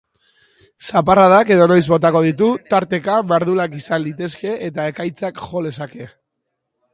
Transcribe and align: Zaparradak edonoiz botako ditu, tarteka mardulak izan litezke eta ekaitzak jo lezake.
Zaparradak 0.85 1.51
edonoiz 1.55 1.83
botako 1.93 2.21
ditu, 2.27 2.47
tarteka 2.71 3.19
mardulak 3.33 3.77
izan 3.81 4.03
litezke 4.07 4.55
eta 4.71 4.89
ekaitzak 4.95 5.43
jo 5.45 5.63
lezake. 5.69 6.11